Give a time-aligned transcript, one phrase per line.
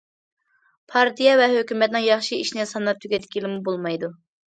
[0.93, 4.11] پارتىيە ۋە ھۆكۈمەتنىڭ ياخشى ئىشىنى ساناپ تۈگەتكىلىمۇ بولمايدۇ.